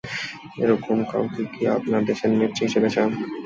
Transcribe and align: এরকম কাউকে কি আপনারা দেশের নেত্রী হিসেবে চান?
এরকম 0.63 0.97
কাউকে 1.11 1.41
কি 1.53 1.61
আপনারা 1.75 2.01
দেশের 2.09 2.31
নেত্রী 2.39 2.61
হিসেবে 2.67 2.89
চান? 2.95 3.09